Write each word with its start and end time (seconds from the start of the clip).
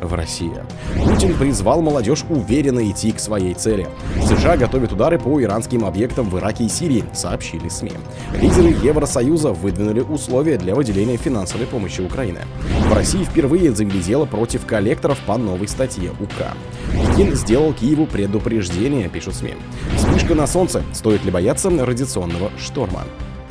В 0.00 0.14
России. 0.14 0.52
Путин 1.04 1.34
призвал 1.36 1.80
молодежь 1.82 2.24
уверенно 2.28 2.88
идти 2.90 3.12
к 3.12 3.20
своей 3.20 3.54
цели. 3.54 3.88
США 4.26 4.56
готовят 4.56 4.92
удары 4.92 5.18
по 5.18 5.40
иранским 5.42 5.84
объектам 5.84 6.28
в 6.30 6.38
Ираке 6.38 6.64
и 6.64 6.68
Сирии, 6.68 7.04
сообщили 7.12 7.68
СМИ. 7.68 7.92
Лидеры 8.40 8.68
Евросоюза 8.82 9.52
выдвинули 9.52 10.00
условия 10.00 10.58
для 10.58 10.74
выделения 10.74 11.16
финансовой 11.16 11.66
помощи 11.66 12.00
Украине. 12.00 12.40
В 12.88 12.92
России 12.94 13.24
впервые 13.24 13.74
завели 13.74 14.00
дело 14.00 14.24
против 14.24 14.66
коллекторов 14.66 15.18
по 15.20 15.36
новой 15.36 15.68
статье 15.68 16.10
УК. 16.20 16.56
Пекин 16.92 17.34
сделал 17.34 17.72
Киеву 17.72 18.06
предупреждение, 18.06 19.08
пишут 19.08 19.34
СМИ. 19.36 19.54
Вспышка 19.96 20.34
на 20.34 20.46
солнце. 20.46 20.82
Стоит 20.92 21.24
ли 21.24 21.30
бояться 21.30 21.70
радиационного 21.70 22.50
шторма? 22.58 23.04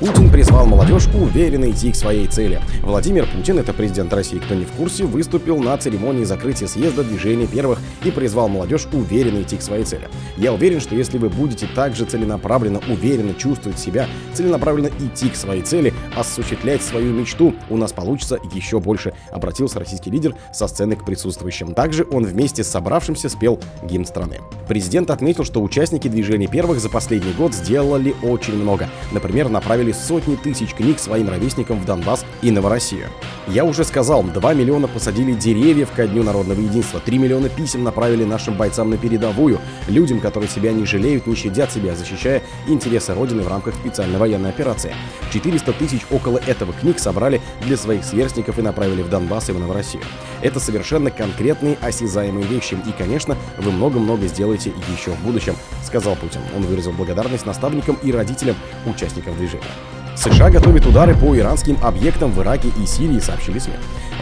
Путин 0.00 0.30
призвал 0.30 0.64
молодежь 0.64 1.08
уверенно 1.12 1.70
идти 1.70 1.92
к 1.92 1.94
своей 1.94 2.26
цели. 2.26 2.58
Владимир 2.82 3.26
Путин, 3.26 3.58
это 3.58 3.74
президент 3.74 4.10
России, 4.14 4.38
кто 4.38 4.54
не 4.54 4.64
в 4.64 4.72
курсе, 4.72 5.04
выступил 5.04 5.58
на 5.58 5.76
церемонии 5.76 6.24
закрытия 6.24 6.68
съезда 6.68 7.04
движения 7.04 7.46
первых 7.46 7.80
и 8.02 8.10
призвал 8.10 8.48
молодежь 8.48 8.86
уверенно 8.94 9.42
идти 9.42 9.58
к 9.58 9.62
своей 9.62 9.84
цели. 9.84 10.08
Я 10.38 10.54
уверен, 10.54 10.80
что 10.80 10.94
если 10.94 11.18
вы 11.18 11.28
будете 11.28 11.66
также 11.66 12.06
целенаправленно, 12.06 12.80
уверенно 12.88 13.34
чувствовать 13.34 13.78
себя, 13.78 14.08
целенаправленно 14.32 14.88
идти 15.00 15.28
к 15.28 15.36
своей 15.36 15.60
цели, 15.60 15.92
осуществлять 16.16 16.82
свою 16.82 17.12
мечту, 17.12 17.54
у 17.68 17.76
нас 17.76 17.92
получится 17.92 18.38
еще 18.54 18.80
больше, 18.80 19.12
обратился 19.30 19.78
российский 19.78 20.10
лидер 20.10 20.34
со 20.50 20.66
сцены 20.66 20.96
к 20.96 21.04
присутствующим. 21.04 21.74
Также 21.74 22.06
он 22.10 22.24
вместе 22.24 22.64
с 22.64 22.68
собравшимся 22.68 23.28
спел 23.28 23.60
гимн 23.82 24.06
страны. 24.06 24.38
Президент 24.66 25.10
отметил, 25.10 25.44
что 25.44 25.62
участники 25.62 26.08
движения 26.08 26.46
первых 26.46 26.80
за 26.80 26.88
последний 26.88 27.34
год 27.34 27.52
сделали 27.52 28.14
очень 28.22 28.56
много. 28.56 28.88
Например, 29.12 29.50
направили 29.50 29.89
отправили 29.90 29.92
сотни 29.92 30.36
тысяч 30.36 30.74
книг 30.74 30.98
своим 30.98 31.28
ровесникам 31.28 31.78
в 31.78 31.84
Донбасс 31.84 32.24
и 32.42 32.50
Новороссию. 32.50 33.08
Я 33.48 33.64
уже 33.64 33.84
сказал, 33.84 34.22
2 34.22 34.54
миллиона 34.54 34.88
посадили 34.88 35.32
деревьев 35.32 35.90
ко 35.94 36.06
Дню 36.06 36.22
народного 36.22 36.60
единства, 36.60 37.00
3 37.00 37.18
миллиона 37.18 37.48
писем 37.48 37.82
направили 37.84 38.24
нашим 38.24 38.54
бойцам 38.54 38.90
на 38.90 38.96
передовую, 38.96 39.58
людям, 39.88 40.20
которые 40.20 40.48
себя 40.48 40.72
не 40.72 40.86
жалеют, 40.86 41.26
не 41.26 41.34
щадят 41.34 41.72
себя, 41.72 41.94
защищая 41.94 42.42
интересы 42.68 43.14
Родины 43.14 43.42
в 43.42 43.48
рамках 43.48 43.74
специальной 43.74 44.18
военной 44.18 44.50
операции. 44.50 44.94
400 45.32 45.72
тысяч 45.72 46.00
около 46.10 46.38
этого 46.38 46.72
книг 46.72 46.98
собрали 46.98 47.40
для 47.62 47.76
своих 47.76 48.04
сверстников 48.04 48.58
и 48.58 48.62
направили 48.62 49.02
в 49.02 49.08
Донбасс 49.08 49.48
и 49.48 49.52
в 49.52 49.58
Новороссию. 49.58 50.02
Это 50.42 50.60
совершенно 50.60 51.10
конкретные 51.10 51.76
осязаемые 51.80 52.46
вещи, 52.46 52.76
и, 52.86 52.92
конечно, 52.92 53.36
вы 53.58 53.72
много-много 53.72 54.26
сделаете 54.26 54.72
еще 54.96 55.10
в 55.10 55.20
будущем, 55.24 55.54
сказал 55.84 56.16
Путин. 56.16 56.40
Он 56.56 56.62
выразил 56.62 56.92
благодарность 56.92 57.46
наставникам 57.46 57.98
и 58.02 58.12
родителям 58.12 58.56
участников 58.86 59.36
движения. 59.36 59.64
США 60.20 60.50
готовят 60.50 60.84
удары 60.84 61.16
по 61.16 61.34
иранским 61.34 61.78
объектам 61.82 62.30
в 62.30 62.42
Ираке 62.42 62.68
и 62.78 62.84
Сирии, 62.84 63.20
сообщили 63.20 63.58
СМИ. 63.58 63.72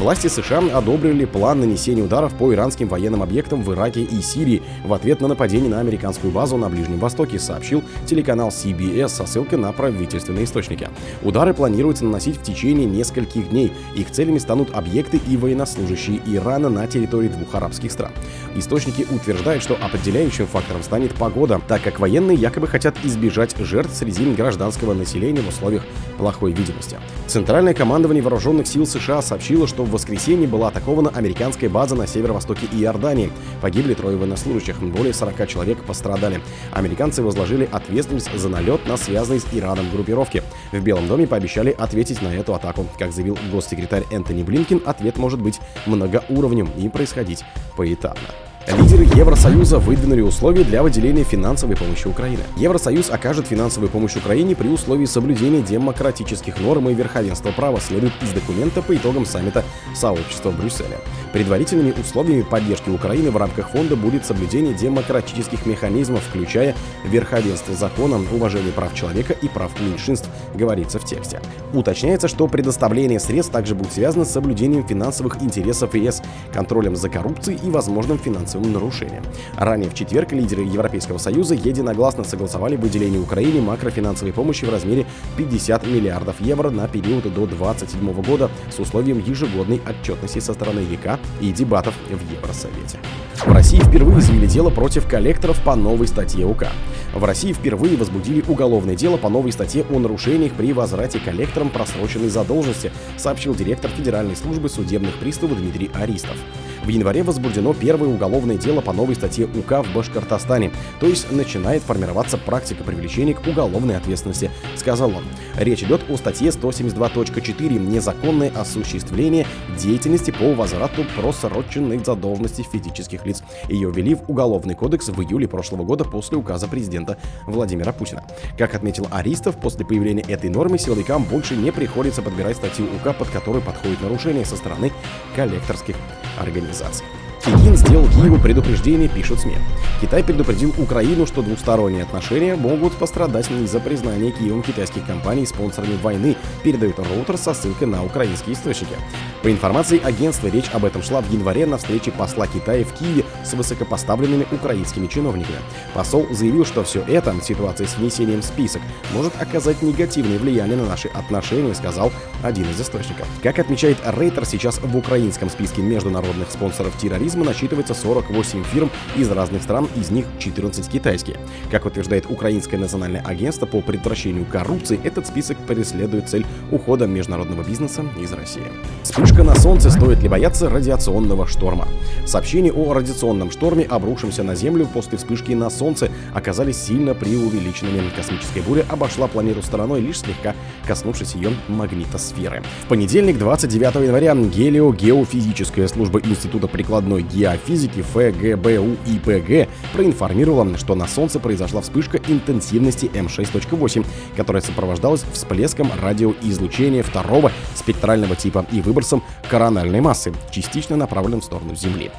Власти 0.00 0.26
США 0.26 0.58
одобрили 0.76 1.24
план 1.24 1.60
нанесения 1.60 2.02
ударов 2.02 2.34
по 2.34 2.52
иранским 2.52 2.88
военным 2.88 3.22
объектам 3.22 3.62
в 3.62 3.72
Ираке 3.72 4.02
и 4.02 4.20
Сирии 4.20 4.60
в 4.84 4.92
ответ 4.92 5.20
на 5.20 5.28
нападение 5.28 5.70
на 5.70 5.78
американскую 5.78 6.32
базу 6.32 6.56
на 6.56 6.68
Ближнем 6.68 6.98
Востоке, 6.98 7.38
сообщил 7.38 7.84
телеканал 8.06 8.48
CBS 8.48 9.06
со 9.06 9.24
ссылкой 9.24 9.60
на 9.60 9.70
правительственные 9.70 10.46
источники. 10.46 10.88
Удары 11.22 11.54
планируется 11.54 12.04
наносить 12.04 12.38
в 12.38 12.42
течение 12.42 12.86
нескольких 12.86 13.50
дней. 13.50 13.72
Их 13.94 14.10
целями 14.10 14.38
станут 14.38 14.74
объекты 14.74 15.20
и 15.28 15.36
военнослужащие 15.36 16.20
Ирана 16.26 16.70
на 16.70 16.88
территории 16.88 17.28
двух 17.28 17.54
арабских 17.54 17.92
стран. 17.92 18.10
Источники 18.56 19.06
утверждают, 19.08 19.62
что 19.62 19.76
определяющим 19.80 20.48
фактором 20.48 20.82
станет 20.82 21.14
погода, 21.14 21.60
так 21.68 21.82
как 21.82 22.00
военные 22.00 22.36
якобы 22.36 22.66
хотят 22.66 22.96
избежать 23.04 23.56
жертв 23.58 23.94
среди 23.94 24.24
гражданского 24.34 24.92
населения 24.92 25.40
в 25.40 25.48
условиях 25.48 25.83
плохой 26.18 26.52
видимости. 26.52 26.98
Центральное 27.26 27.74
командование 27.74 28.22
вооруженных 28.22 28.66
сил 28.66 28.86
США 28.86 29.22
сообщило, 29.22 29.66
что 29.66 29.84
в 29.84 29.90
воскресенье 29.90 30.46
была 30.46 30.68
атакована 30.68 31.10
американская 31.10 31.70
база 31.70 31.94
на 31.94 32.06
северо-востоке 32.06 32.66
Иордании. 32.72 33.30
Погибли 33.60 33.94
трое 33.94 34.16
военнослужащих, 34.16 34.80
более 34.80 35.14
40 35.14 35.48
человек 35.48 35.82
пострадали. 35.84 36.40
Американцы 36.72 37.22
возложили 37.22 37.68
ответственность 37.70 38.32
за 38.36 38.48
налет 38.48 38.86
на 38.86 38.96
связанные 38.96 39.40
с 39.40 39.46
Ираном 39.52 39.90
группировки. 39.90 40.42
В 40.72 40.80
Белом 40.80 41.08
доме 41.08 41.26
пообещали 41.26 41.74
ответить 41.76 42.22
на 42.22 42.28
эту 42.28 42.54
атаку. 42.54 42.86
Как 42.98 43.12
заявил 43.12 43.38
госсекретарь 43.52 44.04
Энтони 44.10 44.42
Блинкин, 44.42 44.82
ответ 44.84 45.16
может 45.16 45.40
быть 45.40 45.60
многоуровневым 45.86 46.72
и 46.78 46.88
происходить 46.88 47.44
поэтапно. 47.76 48.28
Лидеры 48.66 49.04
Евросоюза 49.04 49.78
выдвинули 49.78 50.22
условия 50.22 50.64
для 50.64 50.82
выделения 50.82 51.22
финансовой 51.22 51.76
помощи 51.76 52.06
Украине. 52.06 52.38
Евросоюз 52.56 53.10
окажет 53.10 53.46
финансовую 53.46 53.90
помощь 53.90 54.16
Украине 54.16 54.56
при 54.56 54.68
условии 54.68 55.04
соблюдения 55.04 55.60
демократических 55.60 56.58
норм 56.58 56.88
и 56.88 56.94
верховенства 56.94 57.50
права, 57.50 57.78
следует 57.78 58.14
из 58.22 58.30
документа 58.30 58.80
по 58.80 58.96
итогам 58.96 59.26
саммита 59.26 59.64
сообщества 59.94 60.48
в 60.50 60.58
Брюсселе. 60.58 60.98
Предварительными 61.34 61.92
условиями 62.00 62.42
поддержки 62.42 62.88
Украины 62.88 63.30
в 63.30 63.36
рамках 63.36 63.70
фонда 63.70 63.96
будет 63.96 64.24
соблюдение 64.24 64.72
демократических 64.72 65.66
механизмов, 65.66 66.22
включая 66.22 66.74
верховенство 67.04 67.74
закона, 67.74 68.18
уважение 68.32 68.72
прав 68.72 68.94
человека 68.94 69.34
и 69.34 69.48
прав 69.48 69.78
меньшинств, 69.78 70.30
говорится 70.54 70.98
в 70.98 71.04
тексте. 71.04 71.40
Уточняется, 71.74 72.28
что 72.28 72.48
предоставление 72.48 73.20
средств 73.20 73.52
также 73.52 73.74
будет 73.74 73.92
связано 73.92 74.24
с 74.24 74.32
соблюдением 74.32 74.86
финансовых 74.86 75.42
интересов 75.42 75.94
ЕС, 75.94 76.22
контролем 76.52 76.96
за 76.96 77.10
коррупцией 77.10 77.58
и 77.62 77.68
возможным 77.68 78.18
финансовым 78.18 78.53
финансовым 78.54 78.72
нарушениям. 78.72 79.24
Ранее 79.56 79.90
в 79.90 79.94
четверг 79.94 80.32
лидеры 80.32 80.62
Европейского 80.62 81.18
Союза 81.18 81.54
единогласно 81.54 82.24
согласовали 82.24 82.76
выделение 82.76 83.20
Украине 83.20 83.60
макрофинансовой 83.60 84.32
помощи 84.32 84.64
в 84.64 84.70
размере 84.70 85.06
50 85.36 85.86
миллиардов 85.86 86.40
евро 86.40 86.70
на 86.70 86.86
период 86.88 87.24
до 87.24 87.46
2027 87.46 88.22
года 88.22 88.50
с 88.70 88.78
условием 88.78 89.18
ежегодной 89.18 89.80
отчетности 89.86 90.38
со 90.38 90.54
стороны 90.54 90.80
ЕК 90.80 91.18
и 91.40 91.52
дебатов 91.52 91.94
в 92.08 92.32
Евросовете. 92.32 92.98
В 93.44 93.52
России 93.52 93.78
впервые 93.78 94.20
завели 94.20 94.46
дело 94.46 94.70
против 94.70 95.08
коллекторов 95.08 95.62
по 95.62 95.74
новой 95.74 96.06
статье 96.06 96.46
УК. 96.46 96.68
В 97.12 97.24
России 97.24 97.52
впервые 97.52 97.96
возбудили 97.96 98.42
уголовное 98.46 98.96
дело 98.96 99.16
по 99.16 99.28
новой 99.28 99.52
статье 99.52 99.84
о 99.90 99.98
нарушениях 99.98 100.52
при 100.52 100.72
возврате 100.72 101.20
коллекторам 101.20 101.68
просроченной 101.70 102.28
задолженности, 102.28 102.90
сообщил 103.16 103.54
директор 103.54 103.90
Федеральной 103.90 104.36
службы 104.36 104.68
судебных 104.68 105.14
приставов 105.16 105.58
Дмитрий 105.58 105.90
Аристов. 105.94 106.36
В 106.84 106.88
январе 106.88 107.22
возбуждено 107.22 107.72
первое 107.72 108.08
уголовное 108.08 108.56
дело 108.56 108.82
по 108.82 108.92
новой 108.92 109.14
статье 109.14 109.46
УК 109.46 109.82
в 109.82 109.94
Башкортостане, 109.94 110.70
то 111.00 111.06
есть 111.06 111.32
начинает 111.32 111.82
формироваться 111.82 112.36
практика 112.36 112.84
привлечения 112.84 113.32
к 113.32 113.46
уголовной 113.46 113.96
ответственности, 113.96 114.50
сказал 114.76 115.08
он. 115.16 115.24
Речь 115.56 115.82
идет 115.82 116.02
о 116.10 116.16
статье 116.18 116.50
172.4 116.50 117.78
«Незаконное 117.78 118.52
осуществление 118.54 119.46
деятельности 119.78 120.30
по 120.30 120.52
возврату 120.52 121.06
просроченных 121.16 122.04
задолженностей 122.04 122.64
физических 122.70 123.24
лиц». 123.24 123.42
Ее 123.70 123.90
ввели 123.90 124.14
в 124.14 124.24
Уголовный 124.28 124.74
кодекс 124.74 125.08
в 125.08 125.22
июле 125.22 125.48
прошлого 125.48 125.84
года 125.84 126.04
после 126.04 126.36
указа 126.36 126.68
президента 126.68 127.16
Владимира 127.46 127.92
Путина. 127.92 128.24
Как 128.58 128.74
отметил 128.74 129.06
Аристов, 129.10 129.56
после 129.56 129.86
появления 129.86 130.24
этой 130.28 130.50
нормы 130.50 130.78
силовикам 130.78 131.24
больше 131.24 131.56
не 131.56 131.72
приходится 131.72 132.20
подбирать 132.20 132.56
статью 132.56 132.86
УК, 132.86 133.16
под 133.16 133.30
которую 133.30 133.62
подходит 133.62 134.02
нарушение 134.02 134.44
со 134.44 134.56
стороны 134.56 134.92
коллекторских 135.34 135.96
организаций 136.38 136.73
организаций. 136.74 137.23
Пекин 137.44 137.76
сделал 137.76 138.08
Киеву 138.08 138.38
предупреждение, 138.38 139.06
пишут 139.06 139.40
СМИ. 139.40 139.56
Китай 140.00 140.24
предупредил 140.24 140.74
Украину, 140.78 141.26
что 141.26 141.42
двусторонние 141.42 142.02
отношения 142.02 142.56
могут 142.56 142.94
пострадать 142.94 143.50
из-за 143.50 143.80
признания 143.80 144.30
Киевом 144.30 144.62
китайских 144.62 145.06
компаний 145.06 145.44
спонсорами 145.44 145.98
войны, 146.02 146.36
передает 146.62 146.98
Роутер 146.98 147.36
со 147.36 147.52
ссылкой 147.52 147.88
на 147.88 148.02
украинские 148.02 148.54
источники. 148.54 148.94
По 149.42 149.50
информации 149.50 150.00
агентства, 150.02 150.46
речь 150.46 150.70
об 150.72 150.86
этом 150.86 151.02
шла 151.02 151.20
в 151.20 151.30
январе 151.30 151.66
на 151.66 151.76
встрече 151.76 152.12
посла 152.12 152.46
Китая 152.46 152.82
в 152.82 152.94
Киеве 152.94 153.26
с 153.44 153.52
высокопоставленными 153.52 154.46
украинскими 154.50 155.06
чиновниками. 155.06 155.58
Посол 155.92 156.26
заявил, 156.30 156.64
что 156.64 156.82
все 156.82 157.02
это, 157.02 157.34
ситуация 157.42 157.86
с 157.86 157.98
внесением 157.98 158.40
в 158.40 158.44
список, 158.44 158.80
может 159.12 159.34
оказать 159.38 159.82
негативное 159.82 160.38
влияние 160.38 160.78
на 160.78 160.86
наши 160.86 161.08
отношения, 161.08 161.74
сказал 161.74 162.10
один 162.42 162.64
из 162.70 162.80
источников. 162.80 163.28
Как 163.42 163.58
отмечает 163.58 163.98
Рейтер, 164.06 164.46
сейчас 164.46 164.78
в 164.78 164.96
украинском 164.96 165.50
списке 165.50 165.82
международных 165.82 166.50
спонсоров 166.50 166.96
терроризма 166.96 167.33
туризма 167.34 167.44
насчитывается 167.44 167.94
48 167.94 168.62
фирм 168.64 168.90
из 169.16 169.28
разных 169.30 169.62
стран, 169.62 169.88
из 169.96 170.10
них 170.10 170.24
14 170.38 170.88
китайские. 170.88 171.36
Как 171.70 171.84
утверждает 171.84 172.26
Украинское 172.30 172.78
национальное 172.78 173.22
агентство 173.22 173.66
по 173.66 173.80
предотвращению 173.80 174.44
коррупции, 174.44 175.00
этот 175.02 175.26
список 175.26 175.56
преследует 175.66 176.28
цель 176.28 176.46
ухода 176.70 177.06
международного 177.06 177.64
бизнеса 177.64 178.04
из 178.20 178.32
России. 178.32 178.62
Вспышка 179.02 179.42
на 179.42 179.56
Солнце 179.56 179.90
стоит 179.90 180.22
ли 180.22 180.28
бояться 180.28 180.68
радиационного 180.68 181.48
шторма? 181.48 181.88
Сообщения 182.24 182.72
о 182.72 182.92
радиационном 182.92 183.50
шторме, 183.50 183.84
обрушившемся 183.84 184.44
на 184.44 184.54
Землю 184.54 184.86
после 184.86 185.18
вспышки 185.18 185.52
на 185.52 185.70
Солнце, 185.70 186.10
оказались 186.34 186.78
сильно 186.80 187.14
преувеличенными. 187.14 188.10
Космическая 188.14 188.62
буря 188.62 188.84
обошла 188.88 189.26
планету 189.26 189.62
стороной, 189.62 190.00
лишь 190.00 190.20
слегка 190.20 190.54
коснувшись 190.86 191.34
ее 191.34 191.50
магнитосферы. 191.68 192.62
В 192.84 192.88
понедельник, 192.88 193.38
29 193.38 193.94
января, 194.06 194.34
Гелио-геофизическая 194.34 195.88
служба 195.88 196.20
Института 196.20 196.68
прикладной 196.68 197.23
геофизики 197.24 198.02
ФГБУ 198.02 198.96
ИПГ 199.06 199.68
проинформировала, 199.92 200.76
что 200.78 200.94
на 200.94 201.06
Солнце 201.06 201.40
произошла 201.40 201.80
вспышка 201.80 202.18
интенсивности 202.28 203.06
М6.8, 203.06 204.06
которая 204.36 204.62
сопровождалась 204.62 205.24
всплеском 205.32 205.90
радиоизлучения 206.00 207.02
второго 207.02 207.52
спектрального 207.74 208.36
типа 208.36 208.66
и 208.72 208.80
выбросом 208.80 209.22
корональной 209.50 210.00
массы, 210.00 210.32
частично 210.50 210.96
направленным 210.96 211.40
в 211.40 211.44
сторону 211.44 211.74
Земли. 211.74 212.10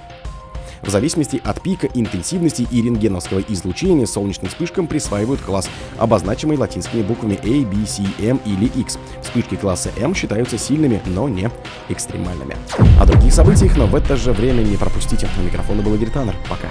В 0.81 0.89
зависимости 0.89 1.41
от 1.43 1.61
пика 1.61 1.87
интенсивности 1.93 2.67
и 2.69 2.81
рентгеновского 2.81 3.39
излучения 3.39 4.05
солнечным 4.05 4.49
вспышкам 4.49 4.87
присваивают 4.87 5.41
класс, 5.41 5.69
обозначимый 5.97 6.57
латинскими 6.57 7.01
буквами 7.01 7.39
A, 7.43 7.65
B, 7.65 7.85
C, 7.85 8.03
M 8.19 8.39
или 8.45 8.65
X. 8.65 8.97
Вспышки 9.21 9.55
класса 9.55 9.91
M 9.97 10.13
считаются 10.13 10.57
сильными, 10.57 11.01
но 11.05 11.27
не 11.27 11.49
экстремальными. 11.89 12.55
О 12.99 13.05
других 13.05 13.33
событиях, 13.33 13.77
но 13.77 13.87
в 13.87 13.95
это 13.95 14.15
же 14.15 14.31
время 14.31 14.61
не 14.61 14.77
пропустите. 14.77 15.27
На 15.37 15.41
микрофона 15.41 15.81
был 15.81 15.95
Игорь 15.95 16.09
Таннер. 16.09 16.35
Пока. 16.49 16.67